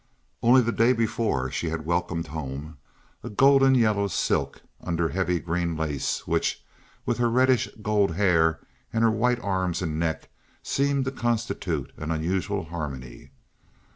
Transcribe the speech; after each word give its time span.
Only 0.41 0.61
the 0.61 0.71
day 0.71 0.93
before 0.93 1.51
she 1.51 1.69
had 1.69 1.85
welcomed 1.85 2.25
home 2.25 2.77
a 3.23 3.29
golden 3.29 3.75
yellow 3.75 4.07
silk 4.07 4.63
under 4.83 5.09
heavy 5.09 5.37
green 5.39 5.77
lace, 5.77 6.25
which, 6.25 6.65
with 7.05 7.19
her 7.19 7.29
reddish 7.29 7.69
gold 7.83 8.15
hair 8.15 8.61
and 8.91 9.03
her 9.03 9.11
white 9.11 9.39
arms 9.41 9.79
and 9.79 9.99
neck, 9.99 10.29
seemed 10.63 11.05
to 11.05 11.11
constitute 11.11 11.93
an 11.97 12.09
unusual 12.09 12.63
harmony. 12.63 13.29